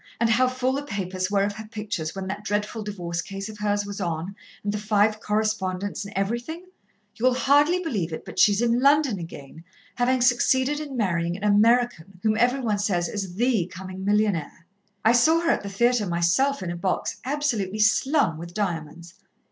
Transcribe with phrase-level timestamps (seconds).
[0.19, 3.59] and how full the papers were of her pictures, when that dreadful divorce case of
[3.59, 6.65] hers was on, and the five co respondents and everything?
[7.17, 9.63] You'll hardly believe it, but she's in London again,
[9.97, 14.65] having succeeded in marrying an American whom every one says is the coming millionaire.
[15.05, 19.13] I saw her at the theatre myself, in a box, absolutely slung with diamonds.